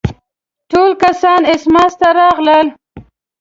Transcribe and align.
ټول 0.71 0.91
کسان 1.03 1.41
اسماس 1.53 1.93
ته 1.99 2.07
راغلل. 2.19 2.67